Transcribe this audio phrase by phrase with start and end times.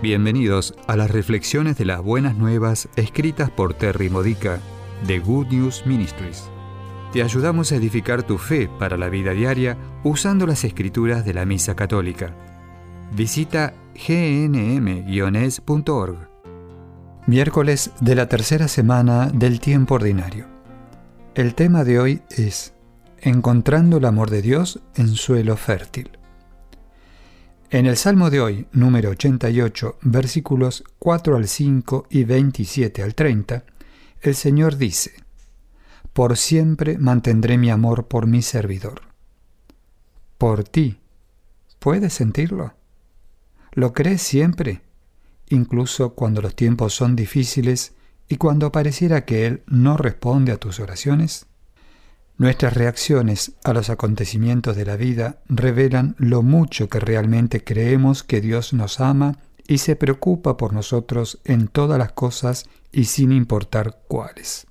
[0.00, 4.60] Bienvenidos a las reflexiones de las buenas nuevas escritas por Terry Modica
[5.04, 6.48] de Good News Ministries.
[7.12, 11.44] Te ayudamos a edificar tu fe para la vida diaria usando las escrituras de la
[11.44, 12.32] Misa Católica.
[13.10, 15.08] Visita gnm-es.org.
[17.26, 20.46] Miércoles de la tercera semana del tiempo ordinario.
[21.34, 22.72] El tema de hoy es
[23.20, 26.17] Encontrando el amor de Dios en suelo fértil.
[27.70, 33.64] En el Salmo de hoy, número 88, versículos 4 al 5 y 27 al 30,
[34.22, 35.12] el Señor dice,
[36.14, 39.02] Por siempre mantendré mi amor por mi servidor.
[40.38, 40.98] Por ti.
[41.78, 42.72] ¿Puedes sentirlo?
[43.72, 44.80] ¿Lo crees siempre?
[45.50, 47.92] Incluso cuando los tiempos son difíciles
[48.30, 51.44] y cuando pareciera que Él no responde a tus oraciones.
[52.38, 58.40] Nuestras reacciones a los acontecimientos de la vida revelan lo mucho que realmente creemos que
[58.40, 64.02] Dios nos ama y se preocupa por nosotros en todas las cosas y sin importar
[64.06, 64.68] cuáles.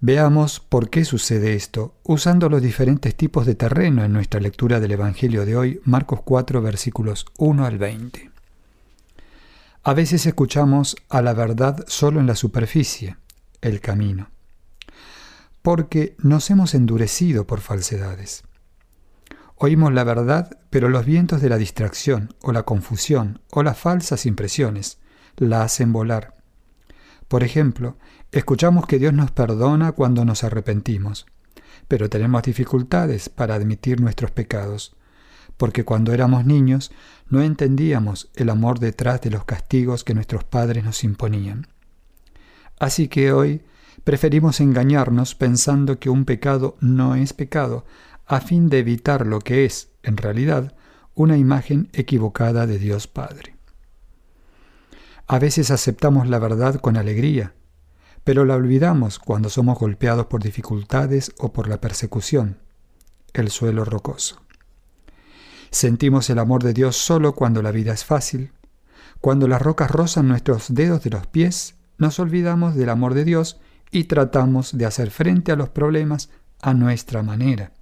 [0.00, 4.90] Veamos por qué sucede esto usando los diferentes tipos de terreno en nuestra lectura del
[4.90, 8.32] Evangelio de hoy, Marcos 4 versículos 1 al 20.
[9.84, 13.16] A veces escuchamos a la verdad solo en la superficie,
[13.60, 14.28] el camino
[15.62, 18.44] porque nos hemos endurecido por falsedades.
[19.56, 24.24] Oímos la verdad, pero los vientos de la distracción o la confusión o las falsas
[24.24, 24.98] impresiones
[25.36, 26.36] la hacen volar.
[27.26, 27.96] Por ejemplo,
[28.30, 31.26] escuchamos que Dios nos perdona cuando nos arrepentimos,
[31.88, 34.96] pero tenemos dificultades para admitir nuestros pecados,
[35.56, 36.92] porque cuando éramos niños
[37.28, 41.66] no entendíamos el amor detrás de los castigos que nuestros padres nos imponían.
[42.78, 43.62] Así que hoy
[44.08, 47.84] Preferimos engañarnos pensando que un pecado no es pecado,
[48.24, 50.74] a fin de evitar lo que es, en realidad,
[51.14, 53.56] una imagen equivocada de Dios Padre.
[55.26, 57.52] A veces aceptamos la verdad con alegría,
[58.24, 62.56] pero la olvidamos cuando somos golpeados por dificultades o por la persecución,
[63.34, 64.40] el suelo rocoso.
[65.70, 68.52] Sentimos el amor de Dios solo cuando la vida es fácil.
[69.20, 73.60] Cuando las rocas rozan nuestros dedos de los pies, nos olvidamos del amor de Dios
[73.90, 77.72] y tratamos de hacer frente a los problemas a nuestra manera.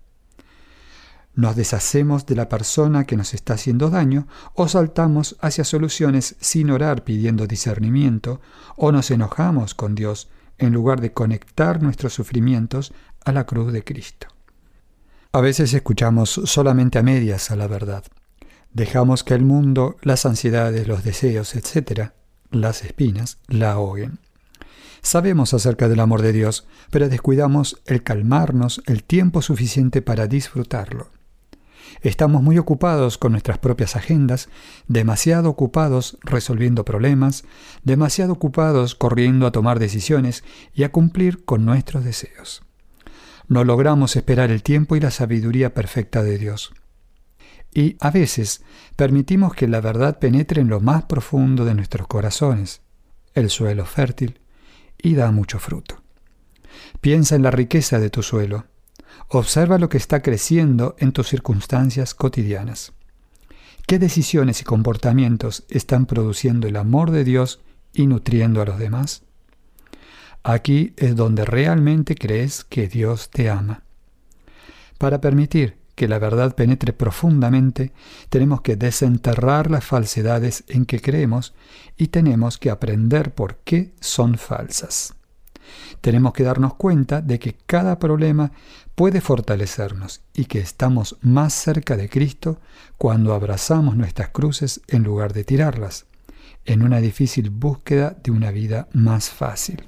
[1.35, 6.71] Nos deshacemos de la persona que nos está haciendo daño o saltamos hacia soluciones sin
[6.71, 8.41] orar pidiendo discernimiento
[8.77, 13.85] o nos enojamos con Dios en lugar de conectar nuestros sufrimientos a la cruz de
[13.85, 14.29] Cristo.
[15.33, 18.05] A veces escuchamos solamente a medias a la verdad.
[18.73, 22.13] Dejamos que el mundo, las ansiedades, los deseos, etc.,
[22.51, 24.19] las espinas, la ahoguen.
[25.03, 31.11] Sabemos acerca del amor de Dios, pero descuidamos el calmarnos el tiempo suficiente para disfrutarlo.
[32.03, 34.49] Estamos muy ocupados con nuestras propias agendas,
[34.87, 37.45] demasiado ocupados resolviendo problemas,
[37.85, 42.63] demasiado ocupados corriendo a tomar decisiones y a cumplir con nuestros deseos.
[43.49, 46.73] No logramos esperar el tiempo y la sabiduría perfecta de Dios.
[47.73, 48.63] Y a veces
[48.97, 52.81] permitimos que la verdad penetre en lo más profundo de nuestros corazones,
[53.35, 54.41] el suelo fértil,
[55.07, 56.03] y da mucho fruto.
[57.01, 58.67] Piensa en la riqueza de tu suelo.
[59.29, 62.93] Observa lo que está creciendo en tus circunstancias cotidianas.
[63.87, 67.61] ¿Qué decisiones y comportamientos están produciendo el amor de Dios
[67.95, 69.23] y nutriendo a los demás?
[70.43, 73.85] Aquí es donde realmente crees que Dios te ama.
[74.99, 77.93] Para permitir que la verdad penetre profundamente,
[78.29, 81.55] tenemos que desenterrar las falsedades en que creemos
[81.97, 85.15] y tenemos que aprender por qué son falsas.
[86.01, 88.53] Tenemos que darnos cuenta de que cada problema
[88.95, 92.61] puede fortalecernos y que estamos más cerca de Cristo
[92.99, 96.07] cuando abrazamos nuestras cruces en lugar de tirarlas,
[96.67, 99.85] en una difícil búsqueda de una vida más fácil.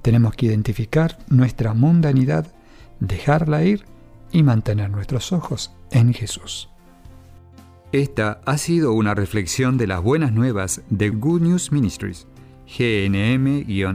[0.00, 2.52] Tenemos que identificar nuestra mundanidad,
[3.00, 3.84] dejarla ir
[4.32, 6.70] y mantener nuestros ojos en Jesús.
[7.92, 12.28] Esta ha sido una reflexión de las buenas nuevas de Good News Ministries,
[12.78, 13.90] gnm-es.org.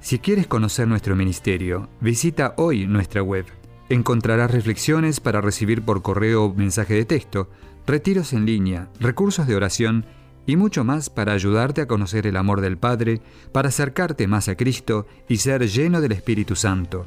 [0.00, 3.46] Si quieres conocer nuestro ministerio, visita hoy nuestra web.
[3.88, 7.48] Encontrarás reflexiones para recibir por correo o mensaje de texto,
[7.86, 10.04] retiros en línea, recursos de oración
[10.46, 13.22] y mucho más para ayudarte a conocer el amor del Padre,
[13.52, 17.06] para acercarte más a Cristo y ser lleno del Espíritu Santo.